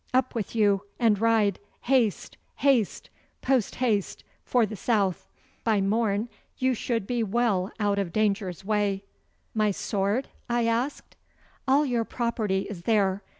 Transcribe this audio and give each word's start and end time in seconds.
Up 0.15 0.33
with 0.33 0.55
you, 0.55 0.85
and 0.97 1.21
ride, 1.21 1.59
haste, 1.81 2.35
haste, 2.55 3.07
post 3.43 3.75
haste, 3.75 4.23
for 4.43 4.65
the 4.65 4.75
south. 4.75 5.27
By 5.63 5.79
morn 5.79 6.27
you 6.57 6.73
should 6.73 7.05
be 7.05 7.21
well 7.21 7.71
out 7.79 7.99
of 7.99 8.11
danger's 8.11 8.65
way.' 8.65 9.03
'My 9.53 9.69
sword?' 9.69 10.29
I 10.49 10.65
asked. 10.65 11.15
'All 11.67 11.85
your 11.85 12.03
property 12.03 12.65
is 12.67 12.81
there. 12.81 13.21